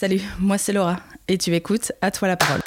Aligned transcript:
Salut, 0.00 0.20
moi 0.38 0.58
c'est 0.58 0.72
Laura 0.72 1.00
et 1.26 1.38
tu 1.38 1.52
écoutes 1.56 1.90
À 2.00 2.12
toi 2.12 2.28
la 2.28 2.36
parole. 2.36 2.60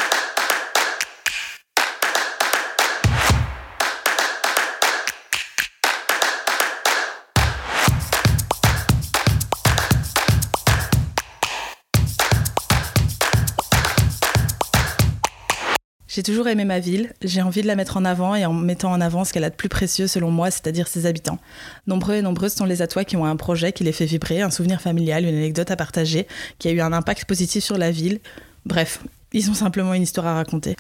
J'ai 16.14 16.24
toujours 16.24 16.50
aimé 16.50 16.66
ma 16.66 16.80
ville, 16.80 17.14
j'ai 17.22 17.42
envie 17.42 17.62
de 17.62 17.68
la 17.68 17.78
mettre 17.78 17.96
en 17.96 18.04
avant 18.04 18.36
et 18.36 18.46
en 18.46 18.52
mettant 18.52 18.92
en 18.92 19.00
avant 19.00 19.24
ce 19.24 19.32
qu'elle 19.32 19.46
a 19.46 19.50
de 19.50 19.56
plus 19.56 19.70
précieux 19.70 20.08
selon 20.08 20.30
moi, 20.30 20.52
c'est-à-dire 20.52 20.90
ses 20.90 21.06
habitants. 21.06 21.40
Nombreux 21.88 22.16
et 22.16 22.22
nombreuses 22.22 22.54
sont 22.54 22.66
les 22.66 22.82
atois 22.82 23.06
qui 23.06 23.16
ont 23.16 23.24
un 23.24 23.38
projet 23.38 23.72
qui 23.72 23.86
les 23.86 23.94
fait 23.94 24.04
vibrer, 24.04 24.42
un 24.42 24.52
souvenir 24.52 24.82
familial, 24.82 25.24
une 25.24 25.38
anecdote 25.38 25.72
à 25.72 25.78
partager, 25.78 26.28
qui 26.60 26.68
a 26.68 26.72
eu 26.72 26.82
un 26.82 26.92
impact 26.92 27.24
positif 27.24 27.64
sur 27.64 27.78
la 27.78 27.92
ville. 27.92 28.20
Bref, 28.66 29.00
ils 29.32 29.50
ont 29.50 29.54
simplement 29.54 29.94
une 29.94 30.04
histoire 30.04 30.28
à 30.28 30.34
raconter. 30.34 30.76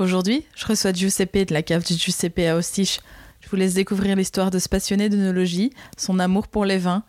Aujourd'hui, 0.00 0.44
je 0.56 0.66
reçois 0.66 0.92
Giuseppe 0.92 1.46
de 1.46 1.54
la 1.54 1.62
cave 1.62 1.86
du 1.86 1.94
Giuseppe 1.94 2.40
à 2.40 2.56
Ostich. 2.56 2.98
Je 3.42 3.48
vous 3.48 3.56
laisse 3.56 3.74
découvrir 3.74 4.16
l'histoire 4.16 4.50
de 4.50 4.58
ce 4.58 4.68
passionné 4.68 5.08
d'œnologie, 5.08 5.70
son 5.96 6.18
amour 6.18 6.48
pour 6.48 6.64
les 6.64 6.78
vins 6.78 7.04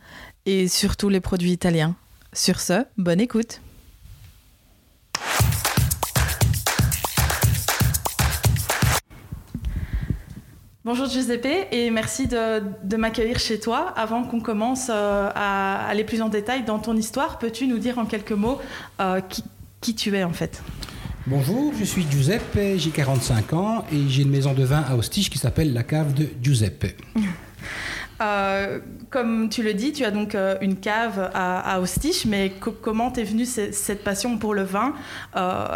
et 0.45 0.67
surtout 0.67 1.09
les 1.09 1.19
produits 1.19 1.51
italiens. 1.51 1.95
Sur 2.31 2.59
ce, 2.59 2.85
bonne 2.99 3.21
écoute. 3.21 3.59
Bonjour 10.83 11.07
Giuseppe 11.07 11.67
et 11.71 11.91
merci 11.91 12.25
de, 12.25 12.95
m'accueillir 12.97 13.37
chez 13.37 13.59
toi. 13.59 13.93
Avant 13.95 14.23
qu'on 14.23 14.39
commence 14.39 14.87
euh, 14.89 15.29
à 15.35 15.85
aller 15.85 16.03
plus 16.03 16.23
en 16.23 16.27
détail 16.27 16.63
dans 16.63 16.79
ton 16.79 16.97
histoire, 16.97 17.37
peux-tu 17.37 17.67
nous 17.67 17.77
dire 17.77 17.99
en 17.99 18.05
quelques 18.05 18.31
mots 18.31 18.59
euh, 18.99 19.21
qui, 19.79 19.93
tu 19.93 20.15
es 20.15 20.23
en 20.23 20.33
fait? 20.33 20.63
Bonjour, 21.27 21.71
je 21.79 21.83
suis 21.83 22.03
Giuseppe, 22.09 22.57
j'ai 22.77 22.89
45 22.89 23.53
ans 23.53 23.85
et 23.93 24.09
j'ai 24.09 24.23
une 24.23 24.31
maison 24.31 24.53
de 24.53 24.63
vin 24.63 24.83
à 24.89 24.95
Ostige 24.95 25.29
qui 25.29 25.37
s'appelle 25.37 25.71
la 25.71 25.83
cave 25.83 26.15
de 26.15 26.27
Giuseppe. 26.41 26.95
Euh, 28.23 28.77
comme 29.09 29.49
tu 29.49 29.63
le 29.63 29.73
dis, 29.73 29.93
tu 29.93 30.05
as 30.05 30.11
donc 30.11 30.35
une 30.61 30.75
cave 30.75 31.31
à, 31.33 31.75
à 31.75 31.81
mais 32.27 32.53
comment 32.83 33.09
t'es 33.09 33.23
venue 33.23 33.47
cette 33.47 34.03
passion 34.03 34.37
pour 34.37 34.53
le 34.53 34.61
vin? 34.61 34.93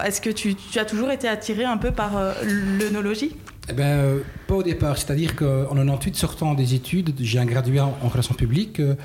Est-ce 0.06 0.22
que 0.22 0.30
tu, 0.30 0.54
tu, 0.54 0.78
as 0.78 0.86
toujours 0.86 1.10
été 1.10 1.28
attiré 1.28 1.64
un 1.64 1.78
peu 1.78 1.90
par 1.90 2.12
l'œnologie? 2.44 3.36
Eh 3.68 3.74
ben, 3.74 3.84
euh, 3.84 4.20
pas 4.48 4.56
au 4.56 4.64
départ. 4.64 4.98
C'est-à-dire 4.98 5.36
qu'en 5.36 5.74
98, 5.74 6.16
sortant 6.16 6.54
des 6.54 6.76
études, 6.76 7.14
j'ai 7.20 7.40
un 7.40 7.46
gradué 7.46 7.80
en, 7.80 7.92
relations 8.08 8.36
publiques 8.36 8.80
euh, 8.80 8.96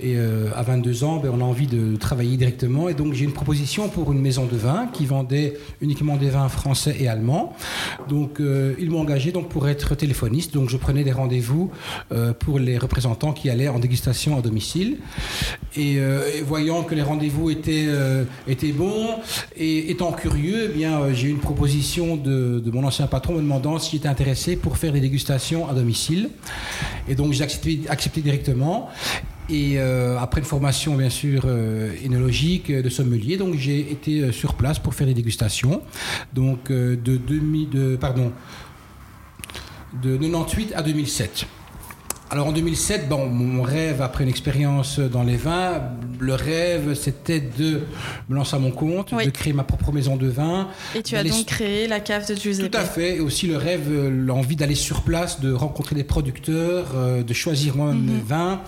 et 0.00 0.16
euh, 0.16 0.50
à 0.56 0.62
22 0.62 1.04
ans, 1.04 1.16
ben, 1.18 1.30
on 1.32 1.40
a 1.40 1.44
envie 1.44 1.68
de 1.68 1.96
travailler 1.96 2.36
directement. 2.36 2.88
Et 2.88 2.94
donc, 2.94 3.14
j'ai 3.14 3.24
une 3.24 3.32
proposition 3.32 3.88
pour 3.88 4.10
une 4.12 4.20
maison 4.20 4.46
de 4.46 4.56
vin 4.56 4.88
qui 4.92 5.06
vendait 5.06 5.54
uniquement 5.80 6.16
des 6.16 6.30
vins 6.30 6.48
français 6.48 6.96
et 6.98 7.06
allemands. 7.06 7.54
Donc, 8.08 8.40
ils 8.40 8.90
m'ont 8.90 9.00
engagé 9.00 9.32
donc, 9.32 9.48
pour 9.48 9.68
être 9.68 9.94
téléphoniste. 9.94 10.52
Donc, 10.54 10.68
je 10.68 10.76
prenais 10.76 11.04
des 11.04 11.12
rendez-vous 11.12 11.70
pour 12.38 12.58
les 12.58 12.78
représentants 12.78 13.32
qui 13.32 13.50
allaient 13.50 13.68
en 13.68 13.78
dégustation 13.78 14.38
à 14.38 14.40
domicile. 14.40 14.98
Et, 15.76 16.00
voyant 16.46 16.82
que 16.82 16.94
les 16.94 17.02
rendez-vous 17.02 17.50
étaient, 17.50 17.86
étaient 18.46 18.72
bons 18.72 19.16
et 19.56 19.90
étant 19.90 20.12
curieux, 20.12 20.70
eh 20.70 20.76
bien, 20.76 21.12
j'ai 21.12 21.28
eu 21.28 21.30
une 21.30 21.38
proposition 21.38 22.16
de, 22.16 22.62
mon 22.72 22.84
ancien 22.84 23.06
patron 23.06 23.34
me 23.34 23.42
demandant 23.42 23.78
si 23.78 23.92
j'étais 23.92 24.08
intéressé 24.08 24.56
pour 24.56 24.76
faire 24.76 24.92
des 24.92 25.00
dégustations 25.00 25.68
à 25.68 25.74
domicile. 25.74 26.30
Et 27.08 27.14
donc 27.14 27.32
j'ai 27.32 27.44
accepté, 27.44 28.20
directement. 28.20 28.88
Et 29.50 29.78
euh, 29.78 30.18
après 30.18 30.40
une 30.40 30.46
formation 30.46 30.94
bien 30.94 31.08
sûr 31.08 31.44
euh, 31.46 31.94
énologique 32.04 32.70
de 32.70 32.88
sommelier, 32.90 33.38
donc 33.38 33.54
j'ai 33.54 33.80
été 33.90 34.20
euh, 34.20 34.32
sur 34.32 34.54
place 34.54 34.78
pour 34.78 34.94
faire 34.94 35.06
des 35.06 35.14
dégustations. 35.14 35.82
Donc 36.34 36.70
de, 36.70 36.96
de, 36.96 37.96
pardon, 37.96 38.32
de 40.02 40.16
98 40.16 40.72
à 40.74 40.82
2007. 40.82 41.46
Alors 42.30 42.46
en 42.48 42.52
2007, 42.52 43.08
bon, 43.08 43.26
mon 43.26 43.62
rêve, 43.62 44.02
après 44.02 44.24
une 44.24 44.30
expérience 44.30 44.98
dans 44.98 45.22
les 45.22 45.36
vins, 45.36 45.80
le 46.18 46.34
rêve 46.34 46.92
c'était 46.92 47.40
de 47.40 47.80
me 48.28 48.36
lancer 48.36 48.56
à 48.56 48.58
mon 48.58 48.70
compte, 48.70 49.14
de 49.14 49.30
créer 49.30 49.54
ma 49.54 49.64
propre 49.64 49.92
maison 49.92 50.16
de 50.16 50.28
vin. 50.28 50.68
Et 50.94 51.02
tu 51.02 51.16
as 51.16 51.24
donc 51.24 51.46
créé 51.46 51.86
la 51.86 52.00
cave 52.00 52.28
de 52.28 52.34
Giuseppe. 52.34 52.70
Tout 52.70 52.78
à 52.78 52.84
fait, 52.84 53.16
et 53.16 53.20
aussi 53.20 53.46
le 53.46 53.56
rêve, 53.56 53.90
l'envie 54.08 54.56
d'aller 54.56 54.74
sur 54.74 55.02
place, 55.02 55.40
de 55.40 55.52
rencontrer 55.52 55.94
des 55.94 56.04
producteurs, 56.04 56.88
euh, 56.94 57.22
de 57.22 57.32
choisir 57.32 57.76
moi-même 57.76 58.02
mes 58.02 58.12
mhm. 58.12 58.22
vins. 58.26 58.60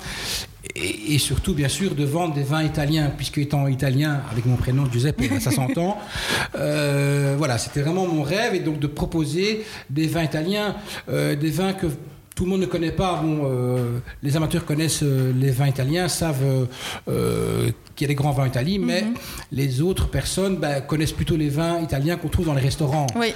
Et, 0.77 1.19
surtout, 1.19 1.53
bien 1.53 1.69
sûr, 1.69 1.95
de 1.95 2.05
vendre 2.05 2.35
des 2.35 2.43
vins 2.43 2.63
italiens, 2.63 3.11
puisque 3.15 3.39
étant 3.39 3.67
italien, 3.67 4.23
avec 4.31 4.47
mon 4.47 4.57
prénom 4.57 4.91
Giuseppe, 4.91 5.23
ça 5.41 5.51
s'entend. 5.51 5.99
Euh, 6.57 7.35
voilà, 7.39 7.59
c'était 7.59 7.81
vraiment 7.81 8.07
mon 8.07 8.23
rêve, 8.23 8.55
et 8.55 8.61
donc 8.61 8.81
de 8.81 8.87
proposer 8.87 9.65
des 9.89 10.07
vins 10.07 10.23
italiens, 10.23 10.75
euh, 11.09 11.37
des 11.37 11.51
vins 11.51 11.73
que 11.73 11.87
tout 12.35 12.45
le 12.45 12.51
monde 12.51 12.61
ne 12.61 12.67
connaît 12.67 12.93
pas. 12.93 13.21
Bon, 13.23 13.43
euh, 13.45 13.99
les 14.23 14.37
amateurs 14.37 14.65
connaissent 14.65 15.03
euh, 15.03 15.33
les 15.35 15.51
vins 15.51 15.67
italiens, 15.67 16.09
savent 16.09 16.69
euh, 17.09 17.71
qu'il 17.95 18.07
y 18.07 18.07
a 18.07 18.09
des 18.09 18.15
grands 18.15 18.33
vins 18.33 18.47
italiens, 18.47 18.79
mais 18.81 19.03
mhm. 19.03 19.15
les 19.53 19.81
autres 19.81 20.09
personnes 20.09 20.57
ben, 20.57 20.81
connaissent 20.81 21.13
plutôt 21.13 21.37
les 21.37 21.49
vins 21.49 21.81
italiens 21.81 22.17
qu'on 22.17 22.29
trouve 22.29 22.47
dans 22.47 22.55
les 22.55 22.61
restaurants. 22.61 23.07
Oui. 23.17 23.33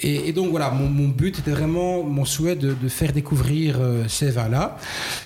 Et, 0.00 0.32
donc 0.32 0.50
voilà, 0.50 0.70
mon, 0.70 1.08
but 1.08 1.38
était 1.38 1.50
vraiment 1.50 2.02
mon 2.02 2.24
souhait 2.24 2.56
de, 2.56 2.74
faire 2.88 3.12
découvrir 3.12 3.78
ces 4.08 4.30
vins-là. 4.30 4.76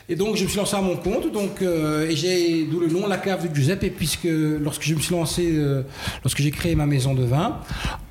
Et 0.09 0.17
donc 0.17 0.37
je 0.37 0.45
me 0.45 0.49
suis 0.49 0.59
lancé 0.59 0.77
à 0.77 0.81
mon 0.81 0.97
compte, 0.97 1.31
donc 1.33 1.63
et 1.63 2.17
j'ai 2.17 2.65
d'où 2.65 2.81
le 2.81 2.89
nom 2.89 3.07
La 3.07 3.19
Cave 3.19 3.49
de 3.49 3.55
Giuseppe, 3.55 3.93
puisque 3.97 4.25
lorsque 4.25 4.83
je 4.83 4.95
me 4.95 5.01
suis 5.01 5.15
lancé, 5.15 5.59
lorsque 6.23 6.41
j'ai 6.41 6.51
créé 6.51 6.75
ma 6.75 6.87
maison 6.87 7.15
de 7.15 7.25
vin, 7.25 7.61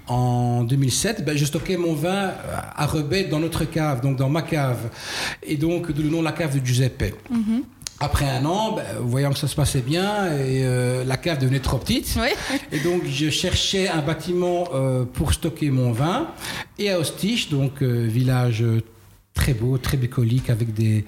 en 0.07 0.63
2007, 0.63 1.24
ben, 1.24 1.38
je 1.38 1.45
stockais 1.45 1.78
mon 1.78 1.94
vin 1.94 2.31
à 2.75 2.85
rebête 2.85 3.30
dans 3.30 3.40
notre 3.40 3.66
cave, 3.66 4.01
donc 4.01 4.18
dans 4.18 4.30
ma 4.30 4.41
cave. 4.41 4.90
Et 5.41 5.56
donc, 5.56 5.90
le 5.90 6.09
nom 6.09 6.22
la 6.22 6.34
cave 6.34 6.59
de 6.59 6.66
Giuseppe. 6.66 7.16
Mm-hmm. 7.31 7.63
Après 8.00 8.30
un 8.30 8.46
an, 8.46 8.74
ben, 8.74 8.84
voyant 9.00 9.31
que 9.31 9.40
ça 9.40 9.48
se 9.48 9.56
passait 9.56 9.81
bien, 9.81 10.26
et 10.28 10.66
euh, 10.66 11.04
la 11.06 11.18
cave 11.18 11.40
devenait 11.40 11.59
trop 11.59 11.78
petite. 11.78 12.18
Et 12.72 12.80
donc, 12.80 13.04
je 13.06 13.30
cherchais 13.30 13.88
un 13.88 14.02
bâtiment 14.02 14.68
euh, 14.74 15.06
pour 15.06 15.34
stocker 15.34 15.72
mon 15.72 15.92
vin. 15.92 16.28
Et 16.80 16.90
à 16.92 17.00
Ostich, 17.00 17.50
donc 17.50 17.81
euh, 17.81 18.06
village 18.08 18.64
très 19.34 19.54
beau, 19.54 19.78
très 19.78 19.98
bucolique, 19.98 20.50
avec 20.50 20.74
des, 20.74 21.06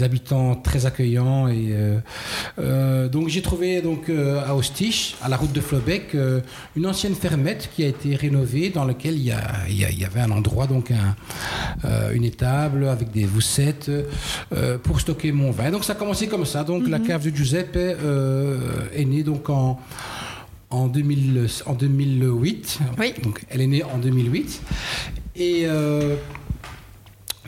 habitants 0.00 0.54
très 0.56 0.86
accueillants. 0.86 1.48
Et, 1.48 1.68
euh, 1.70 1.98
euh, 2.58 3.08
donc 3.08 3.28
j'ai 3.28 3.42
trouvé 3.42 3.80
donc, 3.80 4.08
euh, 4.08 4.46
à 4.46 4.54
Ostich, 4.54 5.16
à 5.22 5.28
la 5.28 5.36
route 5.36 5.52
de 5.52 5.60
Flobeck, 5.60 6.16
une 6.76 6.86
ancienne 6.86 7.14
fermette 7.14 7.70
qui 7.74 7.84
a 7.84 7.88
été 7.88 8.14
rénovée, 8.14 8.70
dans 8.70 8.84
laquelle 8.84 9.16
il 9.16 9.24
y, 9.24 9.74
y, 9.74 10.04
avait 10.04 10.20
un 10.20 10.30
endroit, 10.30 10.66
donc 10.66 10.90
un, 10.90 12.12
une 12.12 12.24
étable 12.24 12.88
avec 12.88 13.10
des 13.10 13.24
voussettes 13.24 13.90
pour 14.82 15.00
stocker 15.00 15.32
mon 15.32 15.50
vin. 15.50 15.70
Donc 15.70 15.84
ça 15.84 15.94
a 15.94 15.96
commencé 15.96 16.26
comme 16.26 16.44
ça. 16.44 16.64
Donc 16.64 16.88
la 16.88 16.98
mhm. 16.98 17.06
cave 17.06 17.30
de 17.30 17.34
Giuseppe 17.34 17.76
est 17.76 19.04
née 19.04 19.22
donc 19.22 19.48
en 19.50 19.80
en, 20.68 20.88
2000, 20.88 21.46
en 21.66 21.74
2008. 21.74 22.80
Oui. 22.98 23.14
Donc, 23.22 23.44
elle 23.48 23.60
est 23.60 23.66
née 23.66 23.84
en 23.84 23.98
2008. 23.98 24.62
Et 25.36 25.66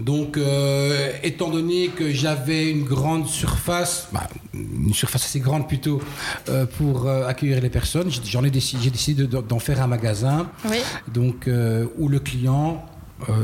donc, 0.00 0.36
euh, 0.36 1.12
étant 1.22 1.50
donné 1.50 1.88
que 1.88 2.12
j'avais 2.12 2.70
une 2.70 2.84
grande 2.84 3.26
surface, 3.26 4.08
bah, 4.12 4.28
une 4.54 4.94
surface 4.94 5.24
assez 5.24 5.40
grande 5.40 5.66
plutôt, 5.66 6.00
euh, 6.48 6.66
pour 6.66 7.06
euh, 7.06 7.26
accueillir 7.26 7.60
les 7.60 7.70
personnes, 7.70 8.10
j'en 8.24 8.44
ai 8.44 8.50
décidé, 8.50 8.82
j'ai 8.84 8.90
décidé 8.90 9.26
d'en 9.26 9.58
faire 9.58 9.82
un 9.82 9.86
magasin. 9.86 10.50
Donc, 11.12 11.48
où 11.98 12.08
le 12.08 12.18
client, 12.20 12.84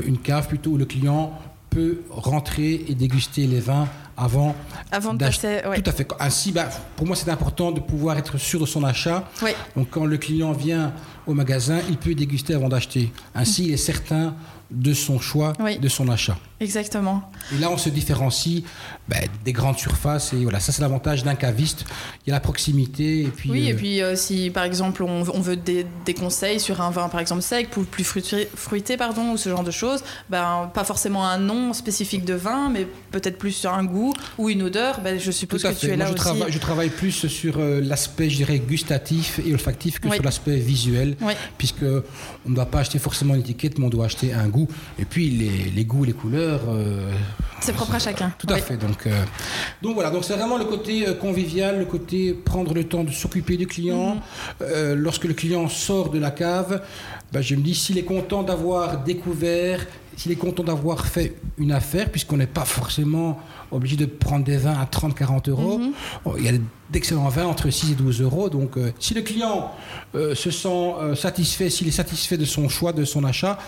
une 0.07 0.19
cave 0.19 0.49
plutôt, 0.49 0.71
où 0.71 0.77
le 0.77 0.85
client 0.85 1.33
peut 1.71 2.03
rentrer 2.11 2.85
et 2.89 2.95
déguster 2.95 3.47
les 3.47 3.61
vins 3.61 3.89
avant, 4.17 4.55
avant 4.93 5.15
d'acheter. 5.15 5.61
Tout 5.63 5.91
à 5.91 5.93
fait. 5.93 6.09
Ainsi, 6.21 6.53
bah, 6.53 6.69
pour 6.97 7.07
moi, 7.07 7.17
c'est 7.17 7.31
important 7.31 7.73
de 7.73 7.81
pouvoir 7.81 8.17
être 8.17 8.39
sûr 8.39 8.61
de 8.61 8.67
son 8.67 8.85
achat. 8.85 9.29
Donc, 9.77 9.89
quand 9.91 10.05
le 10.05 10.17
client 10.19 10.53
vient 10.53 10.93
au 11.27 11.35
magasin, 11.35 11.81
il 11.89 11.97
peut 11.97 12.15
déguster 12.15 12.55
avant 12.55 12.69
d'acheter. 12.69 13.13
Ainsi, 13.35 13.67
il 13.67 13.73
est 13.73 13.79
certain 13.79 14.35
de 14.71 14.93
son 14.93 15.21
choix, 15.21 15.53
de 15.81 15.89
son 15.89 16.09
achat. 16.09 16.37
Exactement. 16.61 17.31
Et 17.55 17.59
là, 17.59 17.71
on 17.71 17.77
se 17.77 17.91
différencie 17.91 18.63
ben, 19.09 19.21
des 19.45 19.53
grandes 19.53 19.79
surfaces. 19.79 20.33
Et 20.33 20.43
voilà, 20.45 20.61
ça, 20.61 20.73
c'est 20.73 20.81
l'avantage 20.83 21.23
d'un 21.23 21.35
caviste. 21.35 21.85
Il 22.25 22.31
y 22.31 22.33
a 22.33 22.37
la 22.37 22.41
proximité. 22.41 23.23
Et 23.23 23.29
puis, 23.29 23.51
oui, 23.51 23.69
et 23.69 23.73
euh, 23.73 23.77
puis 23.77 24.03
euh, 24.03 24.17
si 24.17 24.51
par 24.51 24.65
exemple 24.65 25.03
on, 25.03 25.23
veut 25.23 25.57
des, 25.57 25.87
conseils 26.15 26.59
sur 26.59 26.81
un 26.81 26.91
vin, 26.91 27.09
par 27.09 27.21
exemple 27.21 27.43
sec, 27.43 27.69
plus 27.71 28.05
fruité, 28.05 28.49
fruité 28.55 28.97
pardon, 28.97 29.33
ou 29.33 29.37
ce 29.37 29.51
genre 29.51 29.65
de 29.65 29.71
choses, 29.71 30.03
ben, 30.31 30.71
pas 30.73 30.85
forcément 30.85 31.27
un 31.27 31.39
nom 31.39 31.73
spécifique 31.73 32.25
de 32.25 32.35
vin, 32.35 32.71
mais 32.71 32.87
peut-être 33.11 33.37
plus 33.37 33.53
sur 33.53 33.75
un 33.75 33.85
goût 33.85 34.15
ou 34.39 34.49
une 34.49 34.63
odeur. 34.63 35.01
Ben, 35.01 35.19
je 35.21 35.31
suppose 35.31 35.63
que 35.63 35.73
tu 35.73 35.87
es 35.87 35.97
là 35.97 36.07
je 36.07 36.13
aussi. 36.15 36.43
Je 36.49 36.59
travaille 36.59 36.91
plus 36.91 37.27
sur 37.29 37.59
euh, 37.59 37.81
l'aspect, 37.83 38.31
je 38.31 38.37
dirais, 38.37 38.59
gustatif 38.59 39.41
et 39.45 39.53
olfactif 39.53 39.99
que 39.99 40.11
sur 40.11 40.23
l'aspect 40.23 40.57
visuel, 40.57 41.14
puisque 41.59 41.83
on 42.47 42.51
ne 42.51 42.55
doit 42.55 42.67
pas 42.67 42.81
acheter 42.81 42.99
forcément 42.99 43.35
une 43.35 43.41
étiquette, 43.41 43.79
mais 43.79 43.87
on 43.87 43.91
doit 43.91 44.07
acheter 44.07 44.33
un 44.33 44.49
goût. 44.49 44.69
Et 44.99 45.05
puis 45.05 45.31
les, 45.31 45.71
les 45.71 45.85
goûts, 45.85 46.05
les 46.05 46.13
couleurs. 46.13 46.63
euh, 46.69 47.11
C'est 47.61 47.73
propre 47.73 47.95
à 47.95 47.99
chacun. 47.99 48.33
tout 48.39 48.47
à 48.51 48.55
Oui. 48.55 48.61
fait. 48.61 48.77
Donc, 48.77 49.07
euh, 49.07 49.23
donc 49.83 49.95
voilà, 49.95 50.11
donc 50.11 50.25
c'est 50.25 50.35
vraiment 50.37 50.59
le 50.59 50.65
côté 50.65 51.07
euh, 51.07 51.15
convivial, 51.15 51.79
le 51.79 51.85
côté 51.85 52.33
prendre 52.33 52.75
le 52.75 52.85
temps 52.85 53.05
de 53.05 53.11
s'occuper 53.11 53.57
du 53.57 53.67
client. 53.67 54.21
Euh, 54.63 54.95
lorsque 54.95 55.25
le 55.25 55.35
client 55.35 55.69
sort 55.69 56.11
de 56.11 56.19
la 56.19 56.31
cave, 56.31 56.83
ben, 57.33 57.41
je 57.41 57.55
me 57.55 57.61
dis 57.63 57.75
s'il 57.75 57.99
est 57.99 58.05
content 58.05 58.43
d'avoir 58.43 59.03
découvert, 59.05 59.87
s'il 60.17 60.33
est 60.33 60.37
content 60.37 60.63
d'avoir 60.65 61.07
fait 61.07 61.35
une 61.59 61.73
affaire, 61.73 62.11
puisqu'on 62.11 62.37
n'est 62.37 62.47
pas 62.47 62.65
forcément 62.65 63.39
obligé 63.71 63.97
de 63.97 64.07
prendre 64.07 64.45
des 64.45 64.57
vins 64.57 64.79
à 64.79 64.85
30-40 64.85 65.51
euros. 65.51 65.81
Oh, 66.25 66.35
Il 66.39 66.45
y 66.45 66.49
a 66.49 66.53
d'excellents 66.91 67.29
vins 67.29 67.47
entre 67.47 67.71
6 67.71 67.93
et 67.93 67.95
12 67.95 68.21
euros. 68.21 68.49
Donc 68.49 68.77
euh, 68.77 68.93
si 69.01 69.15
le 69.15 69.23
client 69.23 69.73
euh, 70.15 70.35
se 70.35 70.51
sent 70.51 70.69
euh, 70.69 71.15
satisfait, 71.15 71.71
s'il 71.71 71.89
est 71.89 71.93
satisfait 71.93 72.37
de 72.37 72.45
son 72.45 72.69
choix, 72.69 72.93
de 72.93 73.05
son 73.05 73.25
achat, 73.25 73.59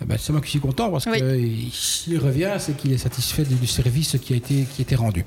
eh 0.00 0.04
ben, 0.06 0.16
c'est 0.18 0.32
moi 0.32 0.40
qui 0.40 0.50
suis 0.50 0.60
content 0.60 0.90
parce 0.90 1.06
Oui. 1.06 1.20
que 1.20 1.74
s'il 1.74 2.18
revient, 2.18 2.52
c'est 2.58 2.76
qu'il 2.76 2.92
est 2.92 2.98
satisfait 2.98 3.44
du, 3.44 3.66
service 3.66 4.16
qui 4.22 4.32
a 4.32 4.36
été, 4.36 4.66
qui 4.72 4.80
a 4.80 4.82
été 4.82 4.94
rendu. 4.96 5.24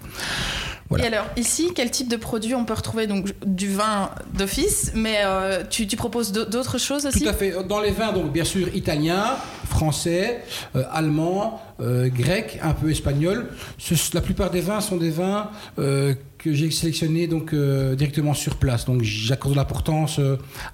Voilà. 0.90 1.06
Et 1.06 1.08
alors, 1.08 1.26
ici, 1.38 1.70
quel 1.76 1.90
type 1.92 2.08
de 2.10 2.18
produit 2.18 2.56
on 2.56 2.66
peut 2.66 2.74
retrouver 2.74 3.08
Donc, 3.08 3.34
du 3.46 3.70
vin 3.74 4.10
d'office, 4.34 4.92
mais 4.94 5.22
tu, 5.70 5.88
tu 5.88 5.96
proposes 5.96 6.32
d'au- 6.32 6.46
d'autres 6.46 6.78
choses 6.78 7.06
aussi? 7.06 7.22
Tout 7.24 7.30
à 7.30 7.34
fait. 7.34 7.56
Dans 7.68 7.80
les 7.80 7.92
vins, 7.92 8.12
donc 8.12 8.32
bien 8.32 8.44
sûr 8.44 8.68
italien, 8.76 9.38
français, 9.74 10.42
euh, 10.76 10.84
allemand, 10.92 11.60
euh, 11.82 12.10
grec, 12.10 12.60
un 12.62 12.74
peu 12.74 12.90
espagnol. 12.92 13.48
Ce- 13.78 14.14
la 14.14 14.22
plupart 14.22 14.52
des 14.52 14.62
vins 14.62 14.82
sont 14.82 14.98
des 14.98 15.10
vins 15.10 15.50
euh, 15.80 16.14
que 16.38 16.54
j'ai 16.54 16.70
sélectionnés 16.72 17.26
donc 17.28 17.56
directement 17.96 18.34
sur 18.34 18.58
place. 18.58 18.84
Donc 18.84 19.02
j'accorde 19.02 19.54
de 19.54 19.60
l'importance 19.60 20.20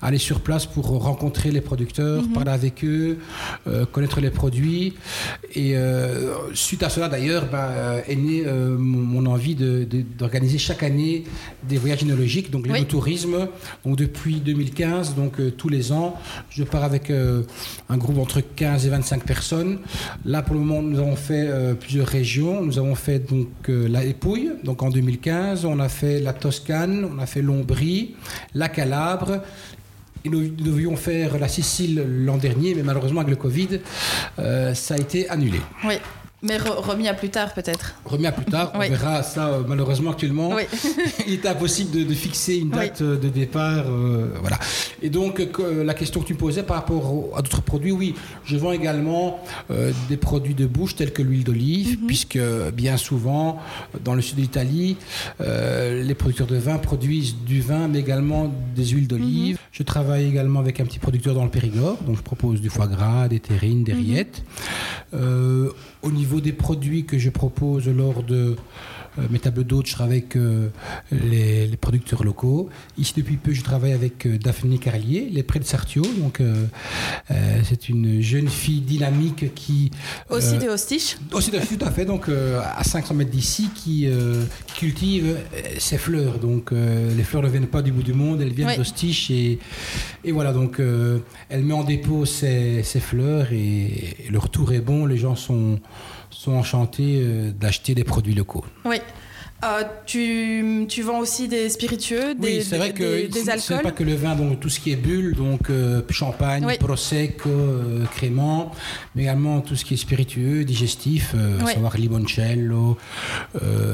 à 0.01 0.07
aller 0.07 0.17
sur 0.17 0.39
place 0.39 0.65
pour 0.65 0.85
rencontrer 0.87 1.51
les 1.51 1.61
producteurs, 1.61 2.23
parler 2.33 2.49
avec 2.49 2.83
eux, 2.83 3.19
connaître 3.91 4.19
les 4.19 4.31
produits. 4.31 4.95
Et 5.53 5.75
suite 6.55 6.81
à 6.81 6.89
cela 6.89 7.07
d'ailleurs, 7.07 7.45
ben, 7.51 8.01
est 8.07 8.15
née 8.15 8.43
mon, 8.79 8.97
mon 9.21 9.25
envie 9.27 9.53
de- 9.53 9.83
de- 9.83 10.01
d'organiser 10.17 10.57
chaque 10.57 10.81
année 10.81 11.25
des 11.61 11.77
voyages 11.77 12.01
œnologiques, 12.01 12.49
donc 12.49 12.65
Oui. 12.67 12.85
tourisme. 12.85 13.47
Donc 13.85 13.95
depuis 13.95 14.37
2015, 14.39 15.13
donc 15.13 15.33
tous 15.55 15.69
les 15.69 15.91
ans, 15.91 16.15
je 16.49 16.63
pars 16.63 16.83
avec 16.83 17.11
un 17.11 17.97
groupe 17.97 18.17
entre 18.17 18.41
15 18.41 18.87
et 18.87 18.88
25 18.89 19.23
personnes. 19.23 19.79
Là, 20.25 20.41
pour 20.41 20.55
le 20.55 20.61
moment, 20.61 20.81
nous 20.81 20.99
avons 20.99 21.15
fait 21.15 21.47
euh, 21.47 21.73
plusieurs 21.73 22.07
régions. 22.07 22.61
Nous 22.61 22.77
avons 22.77 22.95
fait 22.95 23.19
donc 23.19 23.47
euh, 23.69 23.87
la 23.87 24.03
Épouille, 24.03 24.51
donc 24.63 24.83
en 24.83 24.89
2015. 24.89 25.65
On 25.65 25.79
a 25.79 25.89
fait 25.89 26.19
la 26.19 26.33
Toscane, 26.33 27.07
on 27.11 27.19
a 27.19 27.25
fait 27.25 27.41
l'Ombrie, 27.41 28.15
la 28.53 28.69
Calabre. 28.69 29.41
Et 30.25 30.29
nous, 30.29 30.49
devions 30.49 30.95
faire 30.97 31.39
la 31.39 31.47
Sicile 31.47 32.03
l'an 32.25 32.37
dernier, 32.37 32.75
mais 32.75 32.83
malheureusement 32.83 33.21
avec 33.21 33.31
le 33.31 33.37
Covid, 33.37 33.79
euh, 34.39 34.73
ça 34.73 34.95
a 34.95 34.97
été 34.97 35.29
annulé. 35.29 35.59
Oui, 35.85 35.95
mais 36.41 36.57
re- 36.57 36.79
remis 36.79 37.07
à 37.07 37.13
plus 37.13 37.29
tard 37.29 37.53
peut-être. 37.53 37.95
Remis 38.05 38.27
à 38.27 38.31
plus 38.31 38.45
tard, 38.45 38.71
on 38.75 38.79
Oui. 38.79 38.89
verra 38.89 39.23
ça 39.23 39.47
euh, 39.49 39.61
malheureusement 39.67 40.11
actuellement. 40.11 40.51
Oui. 40.55 40.63
Il 41.27 41.33
est 41.33 41.45
impossible 41.45 41.91
de, 41.91 42.03
de 42.03 42.13
fixer 42.13 42.55
une 42.57 42.69
date 42.69 43.01
euh, 43.01 43.17
de 43.17 43.29
départ. 43.29 43.85
euh, 43.87 44.29
voilà. 44.41 44.57
Et 45.01 45.09
donc, 45.09 45.51
que- 45.51 45.81
la 45.81 45.93
question 45.93 46.21
que 46.21 46.25
tu 46.27 46.33
me 46.33 46.39
posais 46.39 46.63
par 46.63 46.77
rapport 46.77 47.13
au- 47.13 47.31
à 47.35 47.41
d'autres 47.41 47.61
produits, 47.61 47.91
oui, 47.91 48.15
je 48.45 48.57
vends 48.57 48.71
également 48.71 49.39
euh, 49.71 49.91
des 50.07 50.17
produits 50.17 50.53
de 50.55 50.65
bouche 50.65 50.95
tels 50.95 51.11
que 51.13 51.21
l'huile 51.21 51.43
d'olive, 51.43 51.97
puisque 52.07 52.39
bien 52.73 52.97
souvent, 52.97 53.59
dans 54.03 54.13
le 54.15 54.21
sud 54.21 54.37
de 54.37 54.41
l'Italie, 54.41 54.97
les 55.39 56.15
producteurs 56.15 56.47
de 56.47 56.57
vin 56.57 56.77
produisent 56.77 57.35
du 57.45 57.61
vin, 57.61 57.87
mais 57.87 57.99
également 57.99 58.51
des 58.75 58.85
huiles 58.87 59.07
d'olive. 59.07 59.57
Je 59.71 59.83
travaille 59.83 60.25
également 60.27 60.59
avec 60.59 60.79
un 60.79 60.85
petit 60.85 60.99
producteur 60.99 61.33
dans 61.35 61.43
le 61.43 61.49
Périgord, 61.49 61.97
donc 62.05 62.17
je 62.17 62.21
propose 62.21 62.61
du 62.61 62.69
foie 62.69 62.87
gras, 62.87 63.27
des 63.27 63.39
terrines, 63.39 63.83
des 63.83 63.93
rillettes. 63.93 64.43
Euh, 65.13 65.69
au 66.01 66.11
niveau 66.11 66.28
des 66.37 66.53
produits 66.53 67.05
que 67.05 67.17
je 67.17 67.29
propose 67.29 67.87
lors 67.87 68.23
de 68.23 68.55
euh, 69.17 69.23
mes 69.29 69.39
tables 69.39 69.63
d'hôtes, 69.63 69.87
je 69.87 69.93
travaille 69.93 70.17
avec 70.19 70.35
euh, 70.35 70.69
les, 71.11 71.67
les 71.67 71.77
producteurs 71.77 72.23
locaux. 72.23 72.69
Ici, 72.97 73.13
depuis 73.15 73.37
peu, 73.37 73.53
je 73.53 73.63
travaille 73.63 73.93
avec 73.93 74.25
euh, 74.25 74.37
Daphné 74.37 74.77
Carlier, 74.77 75.29
les 75.31 75.43
près 75.43 75.59
de 75.59 75.63
Sartio. 75.63 76.03
Donc, 76.19 76.41
euh, 76.41 76.65
euh, 77.31 77.61
c'est 77.63 77.89
une 77.89 78.21
jeune 78.21 78.47
fille 78.47 78.81
dynamique 78.81 79.53
qui. 79.55 79.91
Aussi 80.29 80.55
euh, 80.55 80.59
des 80.59 80.67
hostiches 80.67 81.17
aussi, 81.31 81.51
tout 81.51 81.85
à 81.85 81.91
fait, 81.91 82.05
donc 82.05 82.29
à 82.29 82.83
500 82.83 83.13
mètres 83.13 83.31
d'ici, 83.31 83.69
qui, 83.73 84.07
cultive 84.77 85.37
ses 85.77 85.97
fleurs. 85.97 86.39
Donc 86.39 86.71
les 86.71 87.23
fleurs 87.23 87.43
ne 87.43 87.49
viennent 87.49 87.67
pas 87.67 87.81
du 87.81 87.91
bout 87.91 88.03
du 88.03 88.13
monde, 88.13 88.41
elles 88.41 88.53
viennent 88.53 88.69
Oui. 88.77 89.25
Et, 89.29 89.59
et 90.23 90.31
voilà, 90.31 90.53
donc 90.53 90.79
elle 91.49 91.63
met 91.63 91.73
en 91.73 91.83
dépôt 91.83 92.25
ses, 92.25 92.83
ses 92.83 92.99
fleurs 92.99 93.51
et, 93.51 93.55
et 93.57 94.29
le 94.29 94.39
retour 94.39 94.71
est 94.73 94.81
bon. 94.81 95.05
Les 95.05 95.17
gens 95.17 95.35
sont, 95.35 95.79
sont 96.29 96.53
enchantés 96.53 97.19
euh, 97.21 97.51
d'acheter 97.51 97.95
des 97.95 98.03
produits 98.03 98.35
locaux. 98.35 98.65
Oui. 98.85 98.97
Euh, 99.61 99.83
tu, 100.05 100.85
tu 100.87 101.01
vends 101.01 101.19
aussi 101.19 101.49
des 101.49 101.67
spiritueux, 101.67 102.33
des, 102.33 102.59
oui, 102.59 102.63
c'est 102.63 102.77
vrai 102.77 102.93
que 102.93 103.03
des, 103.03 103.27
des 103.27 103.39
ce 103.41 103.45
n'est 103.45 103.51
alcools 103.51 103.81
pas 103.81 103.91
que 103.91 104.03
le 104.05 104.15
vin, 104.15 104.33
donc 104.33 104.61
tout 104.61 104.69
ce 104.69 104.79
qui 104.79 104.93
est 104.93 104.95
bulle, 104.95 105.35
donc 105.35 105.69
euh, 105.69 106.01
champagne, 106.11 106.63
Oui. 106.65 106.77
prosecco, 106.77 107.49
euh, 107.49 108.05
crément, 108.05 108.71
mais 109.15 109.23
également 109.23 109.59
tout 109.59 109.75
ce 109.75 109.83
qui 109.83 109.95
est 109.95 109.97
spiritueux, 109.97 110.63
digestif, 110.63 111.35
à 111.61 111.73
savoir 111.73 111.97
limoncello. 111.97 112.97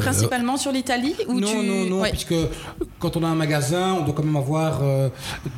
Principalement 0.01 0.57
sur 0.57 0.71
l'Italie 0.71 1.15
ou 1.27 1.39
non, 1.39 1.47
tu... 1.49 1.67
non, 1.67 1.85
non, 1.85 2.03
puisque 2.03 2.35
quand 3.05 3.17
on 3.17 3.23
a 3.23 3.27
un 3.27 3.35
magasin, 3.35 3.93
on 3.99 4.03
doit 4.03 4.15
quand 4.15 4.23
même 4.23 4.35
avoir 4.35 4.79
euh, 4.81 5.09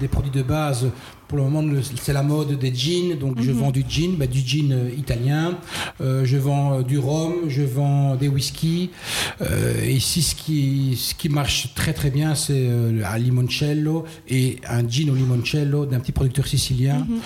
des 0.02 0.10
produits 0.10 0.32
de 0.32 0.42
base. 0.44 0.88
Pour 1.30 1.38
le 1.38 1.44
moment, 1.46 1.64
c'est 1.96 2.12
la 2.12 2.24
mode 2.24 2.60
des 2.60 2.74
jeans, 2.76 3.18
donc 3.18 3.38
Mhm. 3.38 3.44
je 3.44 3.52
vends 3.52 3.72
du 3.72 3.84
jean, 3.88 4.18
bah, 4.18 4.28
du 4.28 4.42
jean 4.46 4.72
euh, 4.74 4.90
italien. 4.98 5.58
Euh, 6.02 6.26
je 6.26 6.38
vends 6.38 6.82
du 6.82 6.98
rhum, 6.98 7.34
je 7.48 7.62
vends 7.64 8.16
des 8.16 8.28
whisky. 8.28 8.90
Et 9.84 9.94
ici, 9.94 10.22
ce 10.22 10.36
qui, 10.36 10.98
ce 10.98 11.14
qui 11.16 11.30
marche 11.30 11.74
très 11.74 11.94
très 11.94 12.10
bien, 12.10 12.36
c'est 12.36 12.68
un 13.14 13.18
limoncello 13.18 14.04
et 14.28 14.58
un 14.68 14.84
gin 14.88 15.10
au 15.10 15.16
limoncello 15.16 15.86
d'un 15.86 16.00
petit 16.02 16.12
producteur 16.12 16.48
sicilien 16.48 16.98
Mhm. 17.10 17.20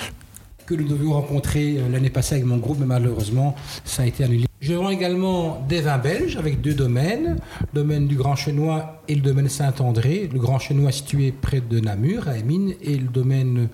que 0.68 0.76
nous 0.76 0.88
devions 0.88 1.14
rencontrer 1.14 1.80
l'année 1.92 2.12
passée 2.12 2.36
avec 2.36 2.46
mon 2.46 2.58
groupe, 2.58 2.78
mais 2.80 2.86
malheureusement, 2.86 3.56
ça 3.86 4.04
a 4.04 4.06
été 4.06 4.24
annulé. 4.24 4.46
Je 4.62 4.76
vends 4.76 4.92
également 4.92 5.66
des 5.68 5.82
vins 5.82 5.98
belges 5.98 6.38
avec 6.38 6.62
deux 6.62 6.76
domaines, 6.76 7.38
le 7.74 7.82
domaine 7.82 8.08
du 8.08 8.16
Grand 8.16 8.36
Chenois 8.36 9.02
et 9.08 9.16
le 9.16 9.22
domaine 9.22 9.50
Saint-André. 9.50 10.30
Le 10.32 10.38
Grand 10.38 10.60
Chenois 10.60 10.92
situé 10.92 11.32
près 11.32 11.62
de 11.62 11.80
Namur, 11.80 12.28
à 12.28 12.38
Émine, 12.38 12.76
et 12.80 12.96
le 12.96 13.08
domaine 13.08 13.70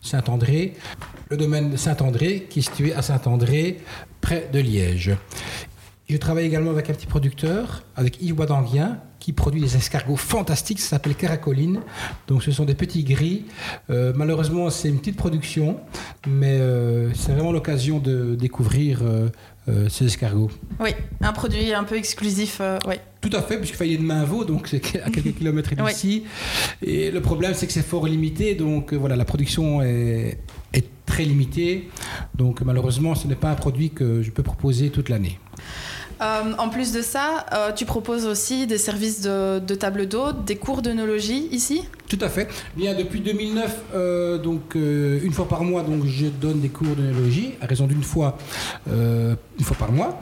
Saint-André, 0.00 0.72
le 1.28 1.36
domaine 1.36 1.76
Saint-André 1.76 2.46
qui 2.48 2.60
est 2.60 2.62
situé 2.62 2.94
à 2.94 3.02
Saint-André, 3.02 3.80
près 4.22 4.48
de 4.50 4.60
Liège. 4.60 5.14
Je 6.08 6.16
travaille 6.16 6.46
également 6.46 6.70
avec 6.70 6.88
un 6.88 6.94
petit 6.94 7.06
producteur, 7.06 7.84
avec 7.94 8.20
Yves 8.22 8.34
Boisdanguien, 8.34 8.98
qui 9.20 9.32
produit 9.32 9.60
des 9.60 9.76
escargots 9.76 10.16
fantastiques, 10.16 10.80
ça 10.80 10.88
s'appelle 10.88 11.14
Caracoline. 11.14 11.80
Donc 12.26 12.42
ce 12.42 12.50
sont 12.50 12.64
des 12.64 12.74
petits 12.74 13.04
gris. 13.04 13.44
Euh, 13.90 14.12
malheureusement, 14.16 14.70
c'est 14.70 14.88
une 14.88 14.98
petite 14.98 15.16
production, 15.16 15.78
mais 16.26 16.58
euh, 16.58 17.12
c'est 17.14 17.32
vraiment 17.32 17.52
l'occasion 17.52 17.98
de 17.98 18.34
découvrir 18.34 19.00
euh, 19.02 19.28
euh, 19.68 19.88
ces 19.88 20.06
escargots. 20.06 20.50
Oui, 20.80 20.90
un 21.20 21.32
produit 21.32 21.72
un 21.72 21.84
peu 21.84 21.96
exclusif. 21.96 22.58
euh, 22.60 22.78
ouais. 22.86 23.00
Tout 23.20 23.30
à 23.34 23.42
fait, 23.42 23.58
puisqu'il 23.58 23.76
fallait 23.76 23.96
de 23.98 24.02
Mainvaux, 24.02 24.44
donc 24.44 24.66
c'est 24.68 25.00
à 25.02 25.10
quelques 25.10 25.34
kilomètres 25.38 25.70
Ouais. 25.82 25.92
d'ici. 25.92 26.24
Et 26.82 27.10
le 27.10 27.20
problème, 27.20 27.52
c'est 27.54 27.66
que 27.66 27.72
c'est 27.72 27.82
fort 27.86 28.06
limité, 28.06 28.54
donc 28.54 28.92
euh, 28.92 28.96
voilà, 28.96 29.16
la 29.16 29.24
production 29.26 29.82
est, 29.82 30.38
est 30.72 30.86
très 31.06 31.24
limitée. 31.24 31.90
Donc 32.34 32.62
malheureusement, 32.62 33.14
ce 33.14 33.26
n'est 33.26 33.34
pas 33.34 33.50
un 33.50 33.54
produit 33.56 33.90
que 33.90 34.22
je 34.22 34.30
peux 34.30 34.42
proposer 34.42 34.90
toute 34.90 35.08
l'année. 35.08 35.38
Euh, 36.20 36.52
en 36.58 36.68
plus 36.68 36.92
de 36.92 37.00
ça, 37.00 37.46
euh, 37.52 37.72
tu 37.72 37.86
proposes 37.86 38.26
aussi 38.26 38.66
des 38.66 38.76
services 38.76 39.22
de, 39.22 39.58
de 39.58 39.74
table 39.74 40.06
d'hôte, 40.06 40.44
des 40.44 40.56
cours 40.56 40.82
d'œnologie 40.82 41.48
ici 41.50 41.82
Tout 42.08 42.18
à 42.20 42.28
fait. 42.28 42.48
Bien, 42.76 42.94
depuis 42.94 43.20
2009, 43.20 43.76
euh, 43.94 44.38
donc 44.38 44.74
une 44.74 45.32
fois 45.32 45.48
par 45.48 45.62
mois, 45.64 45.82
donc 45.82 46.04
je 46.04 46.26
donne 46.26 46.60
des 46.60 46.68
cours 46.68 46.94
d'œnologie 46.94 47.52
à 47.62 47.66
raison 47.66 47.86
d'une 47.86 48.02
fois, 48.02 48.36
une 48.86 49.64
fois 49.64 49.76
par 49.78 49.92
mois. 49.92 50.20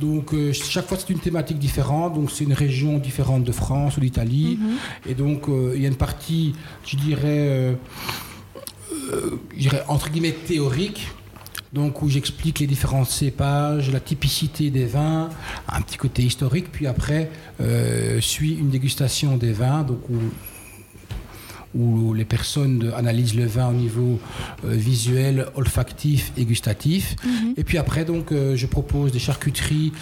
Donc 0.00 0.34
chaque 0.52 0.86
fois 0.86 0.96
c'est 0.98 1.10
une 1.10 1.18
thématique 1.18 1.58
différente. 1.58 2.14
Donc 2.14 2.30
c'est 2.30 2.44
une 2.44 2.52
région 2.52 2.98
différente 2.98 3.44
de 3.44 3.52
France 3.52 3.96
ou 3.96 4.00
d'Italie. 4.00 4.58
Et 5.08 5.14
donc 5.14 5.46
il 5.48 5.82
y 5.82 5.84
a 5.84 5.88
une 5.88 5.96
partie, 5.96 6.54
je 6.86 6.96
dirais, 6.96 7.76
je 9.10 9.58
dirais 9.58 9.82
entre 9.88 10.10
guillemets 10.10 10.32
théorique. 10.32 11.08
Donc 11.74 12.02
où 12.02 12.08
j'explique 12.08 12.60
les 12.60 12.68
différents 12.68 13.04
cépages, 13.04 13.90
la 13.90 14.00
typicité 14.00 14.70
des 14.70 14.86
vins, 14.86 15.28
un 15.68 15.80
petit 15.80 15.96
côté 15.96 16.22
historique, 16.22 16.70
puis 16.70 16.86
après 16.86 17.30
euh, 17.60 18.20
suit 18.20 18.54
une 18.54 18.70
dégustation 18.70 19.36
des 19.36 19.52
vins, 19.52 19.82
donc 19.82 20.08
où 20.08 20.18
où 21.74 22.14
les 22.14 22.24
personnes 22.24 22.92
analysent 22.96 23.34
le 23.34 23.46
vin 23.46 23.68
au 23.68 23.72
niveau 23.72 24.20
euh, 24.64 24.70
visuel, 24.70 25.46
olfactif 25.56 26.32
et 26.36 26.44
gustatif. 26.44 27.16
Et 27.56 27.64
puis 27.64 27.78
après, 27.78 28.04
donc, 28.04 28.30
euh, 28.30 28.56
je 28.56 28.66
propose 28.66 29.12
des 29.12 29.18
charcuteries 29.18 29.92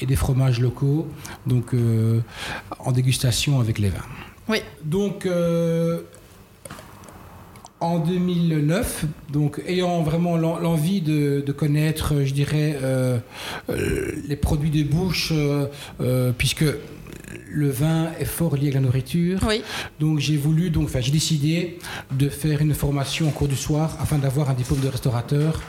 et 0.00 0.06
des 0.06 0.16
fromages 0.16 0.60
locaux, 0.60 1.08
donc 1.46 1.74
euh, 1.74 2.20
en 2.78 2.92
dégustation 2.92 3.60
avec 3.60 3.78
les 3.78 3.88
vins. 3.88 4.04
Oui. 4.48 4.58
Donc, 4.84 5.26
en 7.82 7.98
2009, 7.98 9.04
donc 9.32 9.60
ayant 9.66 10.02
vraiment 10.02 10.36
l'envie 10.36 11.00
de, 11.00 11.44
connaître, 11.52 12.22
je 12.24 12.32
dirais, 12.32 12.78
euh, 12.82 13.18
euh, 13.70 14.12
les 14.26 14.36
produits 14.36 14.70
de 14.70 14.84
bouche, 14.84 15.32
euh, 15.32 16.32
puisque 16.38 16.64
le 17.50 17.68
vin 17.68 18.10
est 18.18 18.24
fort 18.24 18.56
lié 18.56 18.70
à 18.70 18.74
la 18.74 18.80
nourriture. 18.80 19.40
Oui. 19.46 19.62
Donc 20.00 20.20
j'ai 20.20 20.36
voulu, 20.36 20.70
donc, 20.70 20.84
enfin, 20.84 21.00
j'ai 21.00 21.10
décidé 21.10 21.78
de 22.12 22.28
faire 22.28 22.62
une 22.62 22.72
formation 22.72 23.28
au 23.28 23.30
cours 23.30 23.48
du 23.48 23.56
soir 23.56 23.96
afin 24.00 24.18
d'avoir 24.18 24.48
un 24.48 24.54
diplôme 24.54 24.80
de 24.80 24.88
restaurateur. 24.88 25.60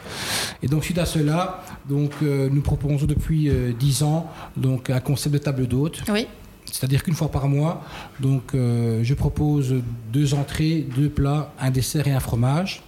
Et 0.62 0.68
donc 0.68 0.84
suite 0.86 1.00
à 1.00 1.06
cela, 1.06 1.64
donc 1.90 2.12
nous 2.22 2.62
proposons 2.62 3.06
depuis 3.06 3.52
dix 3.78 4.04
ans 4.04 4.30
donc 4.56 4.90
un 4.90 5.00
concept 5.00 5.34
de 5.34 5.40
table 5.40 5.68
d'hôte. 5.68 6.04
Oui. 6.10 6.28
C'est-à-dire 6.72 7.04
qu'une 7.04 7.14
fois 7.14 7.30
par 7.30 7.48
mois, 7.48 7.84
donc, 8.20 8.54
euh, 8.54 9.02
je 9.04 9.14
propose 9.14 9.76
deux 10.12 10.34
entrées, 10.34 10.86
deux 10.96 11.10
plats, 11.10 11.54
un 11.60 11.70
dessert 11.72 12.08
et 12.08 12.12
un 12.12 12.20
fromage. 12.20 12.84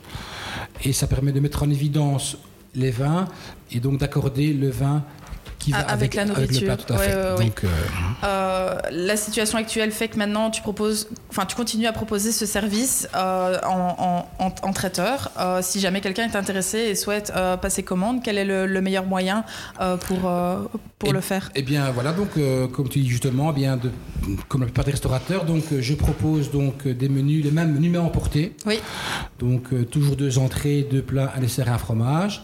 Et 0.84 0.94
ça 0.94 1.08
permet 1.08 1.32
de 1.32 1.39
mettre 1.39 1.63
en 1.63 1.70
évidence 1.70 2.38
les 2.75 2.91
vins 2.91 3.27
et 3.72 3.79
donc 3.79 4.00
d'accorder 4.00 4.53
le 4.53 4.70
vin 4.70 5.03
ah, 5.74 5.79
avec, 5.88 6.13
la 6.13 6.25
nourriture. 6.25 6.77
Donc, 7.38 7.63
euh, 8.24 8.75
la 8.91 9.17
situation 9.17 9.57
actuelle 9.57 9.91
fait 9.91 10.07
que 10.07 10.17
maintenant 10.17 10.50
tu 10.50 10.62
proposes, 10.62 11.07
enfin 11.29 11.45
tu 11.45 11.55
continues 11.55 11.88
à 11.88 11.93
proposer 11.93 12.31
ce 12.31 12.45
service 12.45 13.07
euh, 13.15 13.57
en, 13.63 14.74
traiteur. 14.74 15.31
Euh, 15.39 15.60
si 15.62 15.79
jamais 15.79 16.01
quelqu'un 16.01 16.24
est 16.24 16.36
intéressé 16.36 16.79
et 16.79 16.95
souhaite 16.95 17.31
passer 17.62 17.84
commande, 17.84 18.22
quel 18.24 18.38
est 18.38 18.45
le, 18.45 18.81
meilleur 18.81 19.05
moyen 19.05 19.43
pour 20.01 20.31
pour 21.00 21.13
le 21.13 21.22
faire? 21.22 21.51
Eh 21.55 21.62
bien 21.62 21.91
voilà 21.91 22.12
donc 22.12 22.29
comme 22.72 22.89
tu 22.89 23.00
dis 23.00 23.10
justement, 23.10 23.51
eh 23.51 23.55
bien 23.55 23.77
de, 23.77 23.91
comme 24.48 24.62
la 24.62 24.67
plupart 24.67 24.86
des 24.86 24.91
restaurateurs, 24.91 25.45
donc 25.45 25.63
je 25.79 25.93
propose 25.93 26.51
donc 26.51 26.88
des 26.88 27.10
menus, 27.10 27.43
les 27.43 27.51
mêmes 27.51 27.74
menus 27.74 27.91
mais 27.91 27.98
emportés. 27.98 28.55
Oui. 28.65 28.79
Donc 29.39 29.69
toujours 29.89 30.15
deux 30.15 30.38
entrées, 30.38 30.88
deux 30.89 31.01
plats, 31.01 31.34
un 31.36 31.41
dessert 31.41 31.67
et 31.67 31.72
un 31.72 31.77
fromage. 31.77 32.43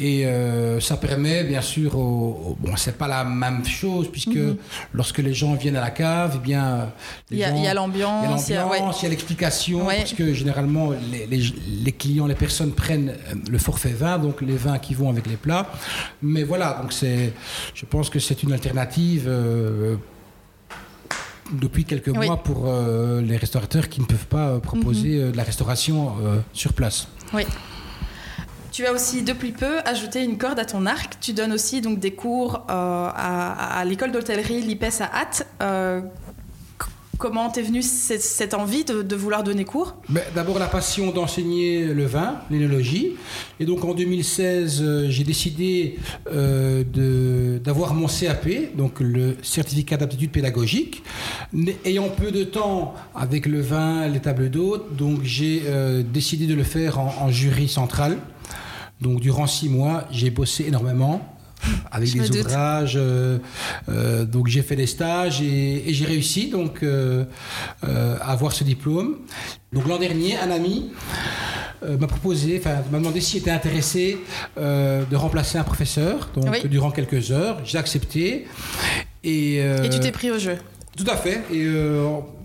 Et 0.00 0.24
euh, 0.26 0.78
ça 0.78 0.96
permet, 0.96 1.42
bien 1.42 1.60
sûr, 1.60 1.98
au, 1.98 2.56
bon, 2.60 2.76
c'est 2.76 2.96
pas 2.96 3.08
la 3.08 3.24
même 3.24 3.64
chose 3.64 4.08
puisque 4.08 4.28
mhm. 4.28 4.56
lorsque 4.94 5.18
les 5.18 5.34
gens 5.34 5.54
viennent 5.54 5.74
à 5.74 5.80
la 5.80 5.90
cave, 5.90 6.34
eh 6.36 6.38
bien, 6.38 6.92
il 7.32 7.38
y 7.38 7.42
a 7.42 7.74
l'ambiance, 7.74 8.48
il 8.48 8.54
y 8.54 8.56
a 8.56 9.08
l'explication, 9.08 9.84
parce 9.84 10.12
que 10.12 10.32
généralement 10.32 10.92
les, 11.10 11.26
les, 11.26 11.92
clients, 11.92 12.28
les 12.28 12.36
personnes 12.36 12.70
prennent 12.70 13.08
euh, 13.08 13.34
le 13.50 13.58
forfait 13.58 13.90
vin, 13.90 14.18
donc 14.18 14.40
les 14.40 14.56
vins 14.56 14.78
qui 14.78 14.94
vont 14.94 15.10
avec 15.10 15.26
les 15.26 15.36
plats. 15.36 15.66
Mais 16.22 16.44
voilà, 16.44 16.78
donc 16.80 16.92
c'est, 16.92 17.32
je 17.74 17.84
pense 17.84 18.08
que 18.08 18.20
c'est 18.20 18.44
une 18.44 18.52
alternative. 18.52 19.24
Euh, 19.26 19.96
depuis 21.50 21.86
quelques 21.86 22.08
mois 22.08 22.42
pour 22.42 22.70
les 23.22 23.36
restaurateurs 23.38 23.88
qui 23.88 24.02
ne 24.02 24.04
peuvent 24.04 24.26
pas 24.26 24.60
proposer 24.60 25.16
mhm. 25.16 25.32
de 25.32 25.36
la 25.38 25.44
restauration 25.44 26.12
sur 26.52 26.74
place. 26.74 27.08
Oui. 27.32 27.44
Tu 28.78 28.86
as 28.86 28.92
aussi 28.92 29.22
depuis 29.22 29.50
peu 29.50 29.80
ajouté 29.84 30.22
une 30.22 30.38
corde 30.38 30.60
à 30.60 30.64
ton 30.64 30.86
arc. 30.86 31.14
Tu 31.20 31.32
donnes 31.32 31.52
aussi 31.52 31.80
donc 31.80 31.98
des 31.98 32.12
cours 32.12 32.64
euh, 32.70 33.08
à, 33.12 33.82
l'école 33.84 34.12
d'hôtellerie 34.12 34.62
l'IPES 34.62 35.00
à 35.00 35.18
Hatt. 35.18 35.48
Euh, 35.60 36.00
comment 37.18 37.50
t'es 37.50 37.62
venue 37.62 37.82
cette, 37.82 38.54
envie 38.54 38.84
de, 38.84 39.16
vouloir 39.16 39.42
donner 39.42 39.64
cours? 39.64 39.96
Ben, 40.08 40.22
D'abord 40.32 40.60
la 40.60 40.68
passion 40.68 41.10
d'enseigner 41.10 41.86
le 41.86 42.04
vin, 42.06 42.36
l'énologie. 42.52 43.16
Et 43.58 43.64
donc 43.64 43.84
en 43.84 43.94
2016, 43.94 44.80
euh, 44.80 45.10
j'ai 45.10 45.24
décidé 45.24 45.98
d'avoir 46.30 47.94
mon 47.94 48.06
CAP, 48.06 48.76
donc 48.76 49.00
le 49.00 49.38
certificat 49.42 49.96
d'aptitude 49.96 50.30
pédagogique. 50.30 51.02
Ayant 51.84 52.10
peu 52.10 52.30
de 52.30 52.44
temps 52.44 52.94
avec 53.16 53.46
le 53.46 53.60
vin, 53.60 54.06
les 54.06 54.20
tables 54.20 54.50
d'hôtes, 54.50 54.94
donc 54.94 55.24
j'ai 55.24 55.64
décidé 56.12 56.46
de 56.46 56.54
le 56.54 56.62
faire 56.62 57.00
en 57.00 57.28
jury 57.28 57.66
central. 57.66 58.18
Donc 59.00 59.20
durant 59.20 59.46
six 59.46 59.68
mois, 59.68 60.04
j'ai 60.10 60.30
bossé 60.30 60.64
énormément 60.66 61.38
avec 61.90 62.12
des 62.12 62.40
ouvrages. 62.40 62.94
Euh, 62.96 63.38
euh, 63.88 64.24
donc 64.24 64.48
j'ai 64.48 64.62
fait 64.62 64.76
des 64.76 64.86
stages 64.86 65.42
et, 65.42 65.84
j'ai 65.88 66.04
réussi 66.04 66.48
donc 66.48 66.82
euh, 66.82 67.24
à 67.82 68.32
avoir 68.32 68.52
ce 68.52 68.64
diplôme. 68.64 69.16
Donc 69.72 69.86
l'an 69.86 69.98
dernier, 69.98 70.36
un 70.38 70.50
ami 70.50 70.90
m'a 71.86 72.08
proposé, 72.08 72.58
enfin 72.58 72.82
m'a 72.90 72.98
demandé 72.98 73.20
s'il 73.20 73.40
était 73.40 73.52
intéressé 73.52 74.18
de 74.56 75.16
remplacer 75.16 75.58
un 75.58 75.64
professeur. 75.64 76.30
Donc 76.34 76.66
durant 76.66 76.90
quelques 76.90 77.30
heures, 77.30 77.60
j'ai 77.64 77.78
accepté. 77.78 78.46
Et, 79.22 79.56
et 79.56 79.90
tu 79.90 80.00
t'es 80.00 80.12
pris 80.12 80.30
au 80.30 80.38
jeu. 80.38 80.56
Tout 80.96 81.06
à 81.08 81.16
fait. 81.16 81.44
Et 81.52 81.64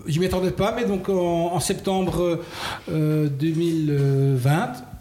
je 0.06 0.20
m'y 0.20 0.26
attendais 0.26 0.52
pas, 0.52 0.72
mais 0.76 0.84
donc 0.84 1.08
en, 1.08 1.54
en 1.54 1.60
septembre 1.60 2.40
2020 2.88 4.93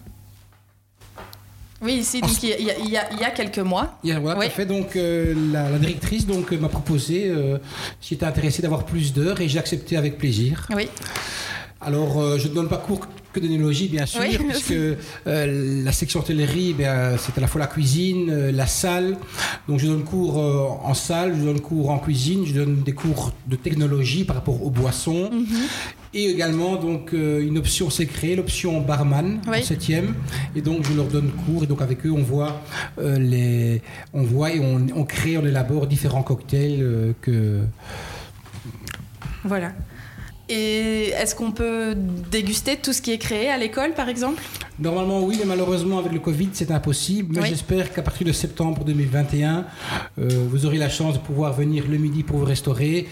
oui, 1.84 1.96
ici, 1.96 2.22
donc 2.22 2.32
il 2.42 2.50
y, 2.90 2.98
a, 2.98 3.32
quelques 3.32 3.60
mois. 3.60 3.98
Il 4.04 4.10
y 4.10 4.14
a, 4.14 4.50
fait. 4.50 4.66
Donc, 4.66 4.96
euh, 4.96 5.34
la, 5.52 5.70
directrice 5.78 6.26
donc, 6.26 6.52
m'a 6.52 6.70
proposé, 6.70 7.28
euh, 7.28 7.58
si 8.00 8.14
j'étais 8.14 8.26
intéressé 8.26 8.62
d'avoir 8.62 8.86
plus 8.86 9.14
d'heures, 9.14 9.42
et 9.42 9.50
j'ai 9.50 9.60
accepté 9.60 9.98
avec 9.98 10.18
plaisir. 10.18 10.68
Oui. 10.76 10.88
Alors, 11.82 12.22
euh, 12.22 12.38
je 12.38 12.48
ne 12.48 12.54
donne 12.54 12.70
pas 12.70 12.78
cours 12.78 13.02
que 13.34 13.40
d'énologie, 13.42 13.90
bien 13.90 14.06
sûr, 14.06 14.22
puisque 14.22 14.76
la 15.26 15.92
section 15.92 16.22
hôtellerie, 16.22 16.74
ben, 16.74 17.18
c'est 17.18 17.38
à 17.38 17.42
la 17.42 17.48
fois 17.48 17.60
la 17.60 17.68
cuisine, 17.68 18.52
la 18.52 18.68
salle. 18.68 19.18
Donc, 19.68 19.80
je 19.80 19.88
donne 19.88 20.04
cours 20.04 20.38
en 20.38 20.94
salle, 20.94 21.36
je 21.38 21.44
donne 21.44 21.60
cours 21.60 21.90
en 21.90 22.00
cuisine, 22.00 22.46
je 22.46 22.54
donne 22.54 22.84
des 22.84 22.94
cours 22.94 23.34
de 23.48 23.56
technologie 23.56 24.24
par 24.24 24.38
rapport 24.38 24.64
aux 24.64 24.70
boissons. 24.70 25.30
Mhm. 25.32 25.68
Et 26.16 26.30
également, 26.30 26.76
donc, 26.76 27.14
euh, 27.14 27.42
une 27.42 27.58
option 27.58 27.90
s'est 27.90 28.06
créée, 28.06 28.36
l'option 28.36 28.80
barman, 28.82 29.42
en 29.48 29.62
septième. 29.64 30.14
Et 30.56 30.62
donc, 30.62 30.86
je 30.88 30.94
leur 30.94 31.08
donne 31.08 31.32
cours. 31.32 31.64
Et 31.64 31.68
donc, 31.68 31.82
avec 31.82 32.06
eux, 32.06 32.12
on 32.12 32.22
voit, 32.22 32.62
euh, 33.00 33.18
les, 33.18 33.82
on 34.14 34.22
voit 34.22 34.52
et 34.52 34.60
on, 34.60 34.86
on, 34.96 35.06
crée, 35.06 35.38
on 35.38 35.46
élabore 35.46 35.88
différents 35.88 36.22
cocktails 36.22 36.82
euh, 36.82 37.14
que. 37.22 37.62
Voilà. 39.44 39.72
Et 40.50 41.08
est-ce 41.10 41.34
qu'on 41.34 41.52
peut 41.52 41.96
déguster 42.30 42.78
tout 42.78 42.94
ce 42.94 43.02
qui 43.02 43.12
est 43.12 43.18
créé 43.18 43.50
à 43.50 43.58
l'école, 43.58 43.94
par 43.94 44.08
exemple? 44.08 44.44
Normalement, 44.78 45.24
oui, 45.24 45.38
mais 45.40 45.46
malheureusement, 45.46 45.98
avec 45.98 46.12
le 46.12 46.20
Covid, 46.20 46.50
c'est 46.54 46.70
impossible. 46.70 47.40
Mais 47.40 47.48
j'espère 47.48 47.92
qu'à 47.92 48.04
partir 48.04 48.28
de 48.28 48.34
septembre 48.34 48.84
2021, 48.84 49.66
vous 50.18 50.66
aurez 50.66 50.78
la 50.78 50.90
chance 50.90 51.14
de 51.14 51.20
pouvoir 51.20 51.54
venir 51.54 51.86
le 51.90 51.98
midi 51.98 52.24
pour 52.24 52.40
vous 52.40 52.46
restaurer 52.46 53.08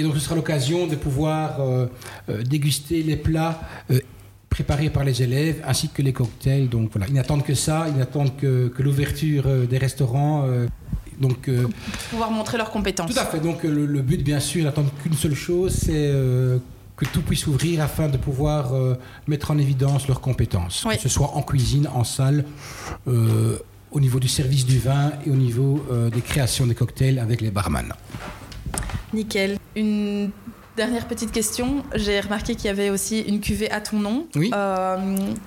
et 0.00 0.02
donc 0.02 0.14
ce 0.14 0.20
sera 0.20 0.34
l'occasion 0.34 0.86
de 0.86 0.96
pouvoir 0.96 1.60
euh, 1.60 1.86
euh, 2.30 2.42
déguster 2.42 3.02
les 3.02 3.16
plats 3.16 3.60
euh, 3.90 4.00
préparés 4.48 4.88
par 4.88 5.04
les 5.04 5.22
élèves 5.22 5.62
ainsi 5.66 5.90
que 5.90 6.00
les 6.00 6.14
cocktails. 6.14 6.70
Donc 6.70 6.90
voilà, 6.92 7.06
ils 7.06 7.14
n'attendent 7.14 7.44
que 7.44 7.54
ça, 7.54 7.86
ils 7.88 7.96
n'attendent 7.96 8.34
que, 8.36 8.72
l'ouverture 8.78 9.44
des 9.68 9.78
restaurants. 9.78 10.46
donc, 11.20 11.48
pouvoir 12.10 12.30
montrer 12.30 12.56
leurs 12.58 12.70
compétences. 12.70 13.12
Tout 13.12 13.20
à 13.20 13.26
fait. 13.26 13.38
Donc 13.40 13.62
le, 13.62 14.00
but, 14.02 14.24
bien 14.24 14.40
sûr, 14.40 14.62
ils 14.62 14.64
n'attendent 14.64 14.90
qu'une 15.02 15.14
seule 15.14 15.34
chose, 15.34 15.72
c'est 15.72 16.12
que 16.96 17.04
tout 17.12 17.22
puisse 17.22 17.46
ouvrir 17.46 17.80
afin 17.80 18.08
de 18.08 18.16
pouvoir 18.16 18.72
mettre 19.28 19.52
en 19.52 19.58
évidence 19.58 20.08
leurs 20.08 20.20
compétences, 20.20 20.84
que 20.90 20.98
ce 20.98 21.08
soit 21.08 21.30
en 21.36 21.42
cuisine, 21.42 21.88
en 21.94 22.02
salle, 22.02 22.44
au 23.06 24.00
niveau 24.00 24.18
du 24.18 24.28
service 24.28 24.66
du 24.66 24.80
vin 24.80 25.12
et 25.24 25.30
au 25.30 25.36
niveau 25.36 25.86
des 26.12 26.22
créations 26.22 26.66
des 26.66 26.74
cocktails 26.74 27.20
avec 27.20 27.40
les 27.40 27.52
barman. 27.52 27.92
Nickel. 29.12 29.58
Une 29.76 30.30
dernière 30.76 31.06
petite 31.06 31.30
question. 31.30 31.84
J'ai 31.94 32.20
remarqué 32.20 32.54
qu'il 32.54 32.66
y 32.66 32.68
avait 32.68 32.88
aussi 32.88 33.20
une 33.20 33.40
cuvée 33.40 33.70
à 33.70 33.82
ton 33.82 33.98
nom. 33.98 34.26
Oui. 34.34 34.50
Euh, 34.54 34.96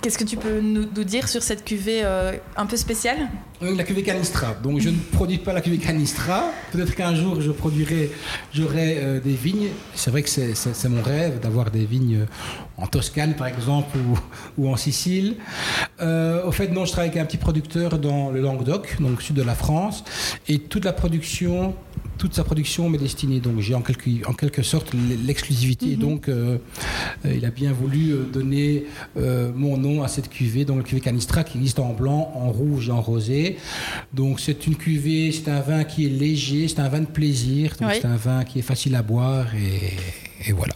qu'est-ce 0.02 0.18
que 0.18 0.24
tu 0.24 0.38
peux 0.38 0.60
nous, 0.60 0.86
dire 0.86 1.28
sur 1.28 1.42
cette 1.42 1.66
cuvée 1.66 2.02
euh, 2.04 2.34
un 2.56 2.68
peu 2.68 2.78
spéciale? 2.78 3.30
La 3.62 3.84
cuvée 3.84 4.04
Canistra. 4.04 4.54
Donc 4.62 4.80
je 4.80 4.90
ne 4.90 4.98
produis 4.98 5.40
pas 5.40 5.54
la 5.54 5.62
cuvée 5.62 5.78
Canistra. 5.78 6.52
Peut-être 6.72 6.94
qu'un 6.94 7.16
jour 7.16 7.42
je 7.42 7.52
produirai, 7.52 8.12
j'aurai 8.54 8.98
euh, 8.98 9.20
des 9.20 9.34
vignes. 9.34 9.70
C'est 9.96 10.12
vrai 10.12 10.22
que 10.22 10.30
c'est 10.30 10.90
mon 10.90 11.02
rêve 11.02 11.40
d'avoir 11.40 11.72
des 11.72 11.86
vignes 11.86 12.28
en 12.78 12.86
Toscane 12.86 13.36
par 13.36 13.48
exemple 13.48 13.98
ou, 14.58 14.68
en 14.72 14.76
Sicile. 14.76 15.38
au 16.00 16.52
fait, 16.52 16.68
non, 16.68 16.86
je 16.86 16.92
travaille 16.92 17.10
avec 17.10 17.20
un 17.22 17.26
petit 17.26 17.38
producteur 17.38 17.98
dans 17.98 18.30
le 18.30 18.40
Languedoc, 18.40 18.98
donc 19.00 19.22
sud 19.22 19.36
de 19.36 19.44
la 19.44 19.56
France, 19.56 20.04
et 20.48 20.60
toute 20.60 20.86
la 20.86 20.94
production 20.94 21.74
toute 22.18 22.34
sa 22.34 22.44
production 22.44 22.90
m'est 22.90 22.98
destinée. 22.98 23.40
Donc 23.40 23.60
j'ai 23.60 23.76
en 23.76 23.82
quelque, 23.82 24.10
en 24.28 24.34
quelque 24.34 24.62
sorte 24.62 24.94
l'exclusivité. 25.26 25.88
Mhm. 25.88 25.96
Donc 25.98 26.30
euh, 26.30 26.58
euh, 27.26 27.34
il 27.36 27.46
a 27.46 27.50
bien 27.50 27.74
voulu 27.74 28.12
euh, 28.12 28.24
donner 28.24 28.86
mon 29.56 29.78
nom 29.78 30.04
à 30.04 30.08
cette 30.08 30.30
cuvée, 30.30 30.66
donc 30.66 30.78
la 30.78 30.84
cuvée 30.84 31.02
Canistra 31.02 31.44
qui 31.44 31.58
existe 31.58 31.80
en 31.80 31.94
blanc, 31.94 32.32
en 32.36 32.50
rouge 32.50 32.90
et 32.90 32.92
en 32.92 33.02
rosé. 33.02 33.58
Donc 34.14 34.40
c'est 34.40 34.68
une 34.68 34.76
cuvée, 34.76 35.32
c'est 35.32 35.50
un 35.50 35.62
vin 35.62 35.84
qui 35.84 36.06
est 36.06 36.10
léger, 36.10 36.68
c'est 36.68 36.80
un 36.80 36.90
vin 36.90 37.02
de 37.02 37.06
plaisir, 37.06 37.76
c'est 37.78 38.06
un 38.06 38.16
vin 38.16 38.44
qui 38.44 38.60
est 38.60 38.64
facile 38.64 38.96
à 38.96 39.02
boire 39.02 39.48
et, 39.56 40.52
voilà. 40.54 40.74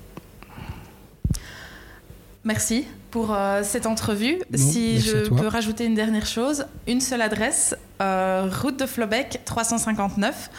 Merci 2.47 2.87
pour 3.11 3.35
cette 3.63 3.85
entrevue. 3.85 4.41
si 4.55 4.99
je 4.99 5.29
peux 5.29 5.47
rajouter 5.47 5.85
une 5.85 5.95
dernière 5.95 6.25
chose, 6.25 6.65
une 6.87 7.01
seule 7.01 7.21
adresse, 7.21 7.75
route 7.99 8.79
de 8.79 8.85
Flobec 8.85 9.41
359. 9.45 10.49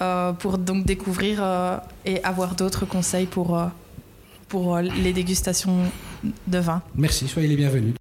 Euh, 0.00 0.32
pour 0.32 0.56
donc 0.56 0.86
découvrir 0.86 1.40
euh, 1.42 1.76
et 2.06 2.24
avoir 2.24 2.54
d'autres 2.54 2.86
conseils 2.86 3.26
pour, 3.26 3.58
euh, 3.58 3.66
pour 4.48 4.76
euh, 4.76 4.80
les 4.80 5.12
dégustations 5.12 5.90
de 6.46 6.58
vin. 6.58 6.82
Merci, 6.94 7.28
soyez 7.28 7.46
les 7.46 7.56
bienvenus. 7.56 7.94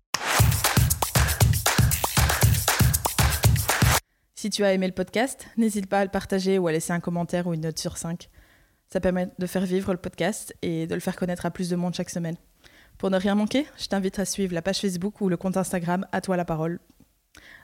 Si 4.34 4.50
tu 4.50 4.64
as 4.64 4.72
aimé 4.72 4.88
le 4.88 4.94
podcast, 4.94 5.48
n'hésite 5.58 5.88
pas 5.88 6.00
à 6.00 6.06
le 6.06 6.10
partager 6.10 6.58
ou 6.58 6.70
à 6.70 6.72
laisser 6.72 6.94
un 6.94 7.02
commentaire 7.02 7.48
ou 7.48 7.54
une 7.54 7.62
note 7.62 7.78
sur 7.78 7.98
5. 7.98 8.30
Ça 8.88 9.02
permet 9.02 9.28
de 9.38 9.46
faire 9.46 9.66
vivre 9.66 9.92
le 9.92 10.00
podcast 10.00 10.56
et 10.62 10.88
de 10.88 10.94
le 10.94 11.02
faire 11.02 11.18
connaître 11.18 11.46
à 11.46 11.52
plus 11.52 11.68
de 11.68 11.76
monde 11.76 11.94
chaque 11.94 12.10
semaine. 12.10 12.38
Pour 13.00 13.10
ne 13.10 13.18
rien 13.18 13.34
manquer, 13.34 13.66
je 13.78 13.88
t'invite 13.88 14.20
à 14.20 14.26
suivre 14.26 14.54
la 14.54 14.62
page 14.62 14.80
Facebook 14.82 15.22
ou 15.22 15.30
le 15.30 15.38
compte 15.38 15.56
Instagram 15.56 16.06
À 16.12 16.20
toi 16.20 16.36
la 16.36 16.44
parole. 16.44 16.80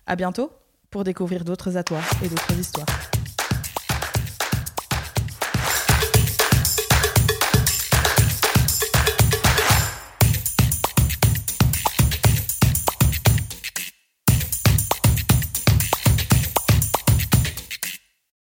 À 0.08 0.16
bientôt 0.16 0.50
pour 0.90 1.04
découvrir 1.04 1.44
d'autres 1.44 1.76
atois 1.76 2.00
et 2.24 2.30
d'autres 2.30 2.58
histoires. 2.58 2.88